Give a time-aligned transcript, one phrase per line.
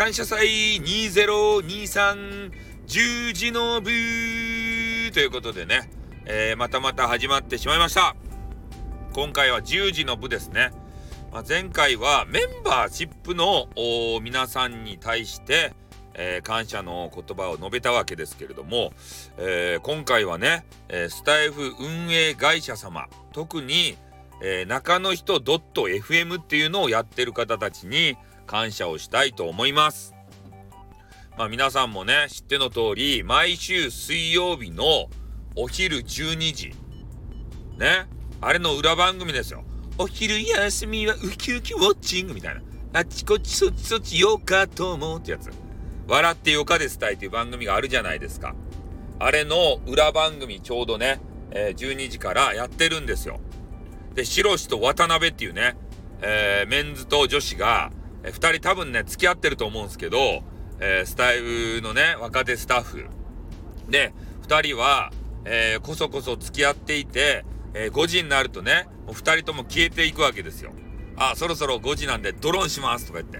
[0.00, 2.50] 感謝祭2023
[2.86, 3.90] 十字の部
[5.12, 5.90] ということでね、
[6.24, 8.16] えー、またまた始まってしまいました。
[9.12, 10.70] 今回は十字の部ですね。
[11.30, 13.68] まあ、前回はメンバーシップの
[14.22, 15.74] 皆さんに対して、
[16.14, 18.94] えー、感謝の言葉を述べたわけですけれども、
[19.36, 23.98] えー、今回はね、えスタイフ運営会社様特に、
[24.42, 30.14] え中の人 .fm っていうのをやってる方たちに感謝をしたいと思います。
[31.36, 35.08] まあ皆さんもね、知っての通り、毎週水曜日の
[35.56, 36.74] お昼12時、
[37.78, 38.06] ね、
[38.40, 39.64] あれの裏番組ですよ。
[39.98, 42.62] お昼休みはウキウキウォッチングみたいな。
[42.92, 45.50] あっちこっちそっちそっちよかと思うってやつ。
[46.08, 48.54] 笑ってよかですたいっていう番組があるじゃないですか。
[49.18, 53.38] あれの裏番組ちょうどね、えー、12時からやってるんですよ。
[54.14, 55.76] で、シロシと渡辺っていうね、
[56.22, 57.90] えー、メンズと女子が、
[58.22, 60.42] えー、2人多分ね、付き合ってると思うんですけど、
[60.80, 63.06] えー、スタイルのね、若手スタッフ。
[63.88, 64.12] で、
[64.46, 65.12] 2人は、
[65.44, 67.44] えー、こそこそ付き合っていて、
[67.74, 70.72] えー、5時になるとね、もう2人とも消えていくわけですよ。
[71.16, 73.38] あ、そろそろ5時なんでドローンしますとか言って。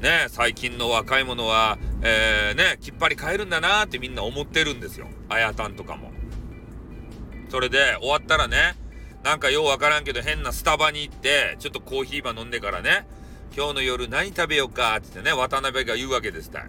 [0.00, 5.08] ね、最近の若い者は、えー、ね、きっぱり帰るんだなーってみんな思ってるんですよ。
[5.28, 6.12] あやたんとかも。
[7.48, 8.74] それで、終わったらね、
[9.24, 13.06] なんかようわからんけど変なスタバに行って、ちょっとコーヒーば飲んでからね、
[13.56, 16.66] 今日の夜何食べようかってってね、渡辺が言うわけですた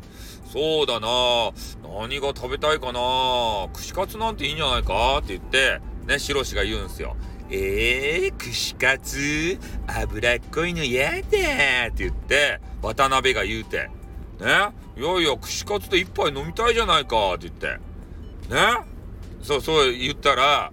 [0.53, 1.51] そうだな
[1.99, 7.17] 何が食べたいかな串カツなんていいんじゃないかって言って、ね、シロシが言うんすよ。
[7.49, 13.89] えー、串カツ脂っこいの嫌だって言って、渡辺が言うて。
[14.39, 14.45] ね
[14.97, 17.67] いやいや、串カツで一杯飲みたいじゃないかって言って。
[18.49, 18.95] ね
[19.41, 20.71] そうそう言ったら、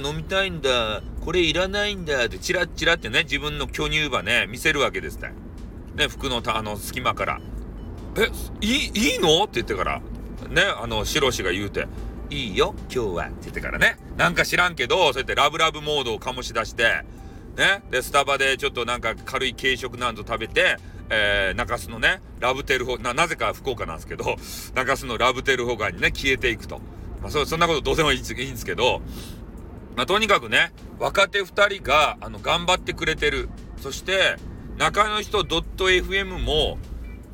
[0.00, 1.02] 飲みたいんだ。
[1.24, 2.26] これいらないんだ。
[2.26, 5.32] って、チラッチラってね、自分の巨乳馬ね、見せるわけですね。
[5.94, 7.40] ね、服のあの隙間から。
[8.16, 9.44] え、いい、いいの？
[9.44, 10.00] って言ってから、
[10.48, 11.86] ね、あの、シロシが言うて、
[12.30, 13.24] いいよ、今日は。
[13.26, 13.96] って言ってからね。
[14.16, 17.02] なんか知らんけど、そうやってラブラブモードを醸し出して、
[17.56, 20.76] ね、で、スタバでちょっとなんか軽い軽食など食べて、
[21.10, 24.36] えー、中洲のね、ラブテルホな、なぜか福岡なんですけど、
[24.74, 26.80] 中洲のラブテルホガにね、消えていくと。
[27.20, 29.02] まあ、そそんなことどうでもいいんですけど、
[29.96, 33.48] まあ、とにかくね、若手2人が、あの、頑張ってくれてる。
[33.80, 34.36] そして、
[34.76, 36.78] 中の人 .fm も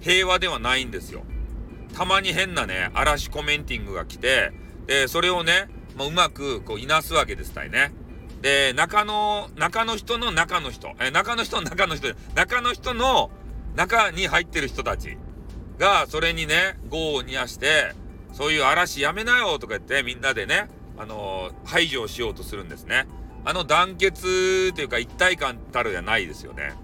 [0.01, 1.25] 平和ではないんですよ。
[1.95, 4.53] たまに変なね、嵐コメンティングが来て、
[4.87, 7.93] で、それをね、まあ、うまく、こう、いなすわけですたいね。
[8.43, 13.31] で、中の、中の人の中の人、え、中の人の中の人、中の人の
[13.75, 15.17] 中に入ってる人たち
[15.79, 17.95] が、それにね、業を煮やして、
[18.33, 23.07] そういう嵐やめなよとか言って、みんなでね、あの排除をしようとするんですね。
[23.45, 26.75] あの団結というか一体感たるじゃないですよね。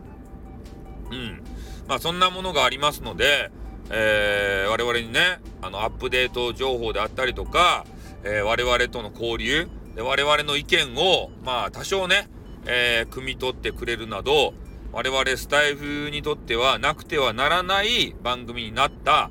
[1.11, 1.43] うん。
[1.89, 3.51] まあそんなものがありますので、
[3.91, 7.85] えー、我々にね、あのアップデート情報であったりとか、
[8.25, 12.29] えー、我々との交流、で我々の意見を、まあ多少ね、
[12.67, 14.55] えー、汲み取ってくれるなど、
[14.93, 19.31] 我々スタイフにとってはなくてはならない番組になった、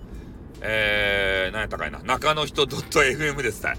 [0.62, 3.78] えー、何やったかいな、中の人 .fm ですね。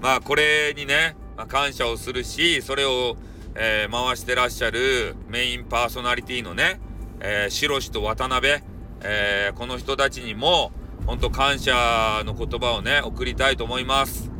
[0.00, 3.16] まあこれにね、まあ、感謝をするし、それを、
[3.54, 6.80] えー、回してらっしゃるメインパーソナリティのね、
[7.20, 8.62] えー、白と渡辺、
[9.02, 10.72] えー、この人たちにも、
[11.06, 14.30] 本当感謝の言葉をね、送りたいと思います。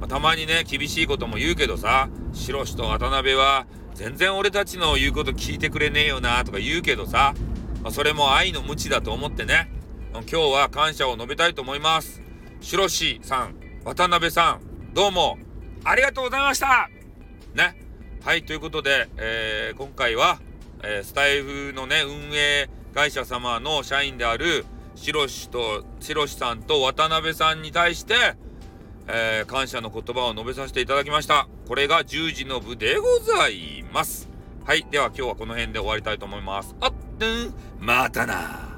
[0.00, 7.34] まあ、たまにね、厳しいことも言うけどさ、白と渡辺は、全然俺たちの言うこと聞いてくれねえよなとか言うけどさ、
[7.82, 9.70] まあ、それも愛の無知だと思ってね、
[10.12, 12.22] 今日は感謝を述べたいと思います。
[12.60, 15.38] 白しさん、渡辺さん、どうも
[15.84, 16.90] ありがとうございました
[17.54, 17.76] ね。
[18.22, 20.38] はい、ということで、えー、今回は、
[20.82, 28.36] えー、スタイフのね、運営会社様の社員である、しろしと、しろしさんと渡辺さんに対して、
[29.08, 31.48] えー、感謝の言葉を述べさせていただきました。
[31.66, 34.28] これが10時の部でございます。
[34.66, 36.76] はい、では今日はこの辺で終わりたいと思います。
[36.80, 36.92] あっ、
[37.80, 38.71] またな